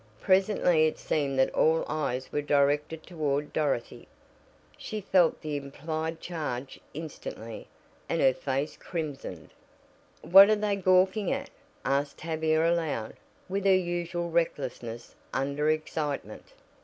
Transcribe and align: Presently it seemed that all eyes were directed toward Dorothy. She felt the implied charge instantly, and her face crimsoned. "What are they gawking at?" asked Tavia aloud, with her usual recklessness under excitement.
Presently 0.19 0.87
it 0.87 0.97
seemed 0.97 1.37
that 1.37 1.53
all 1.53 1.85
eyes 1.87 2.31
were 2.31 2.41
directed 2.41 3.03
toward 3.03 3.53
Dorothy. 3.53 4.07
She 4.75 4.99
felt 4.99 5.41
the 5.41 5.55
implied 5.57 6.19
charge 6.19 6.79
instantly, 6.95 7.67
and 8.09 8.19
her 8.19 8.33
face 8.33 8.75
crimsoned. 8.77 9.51
"What 10.23 10.49
are 10.49 10.55
they 10.55 10.75
gawking 10.75 11.31
at?" 11.31 11.51
asked 11.85 12.17
Tavia 12.17 12.67
aloud, 12.67 13.13
with 13.47 13.63
her 13.65 13.75
usual 13.75 14.31
recklessness 14.31 15.13
under 15.35 15.69
excitement. 15.69 16.53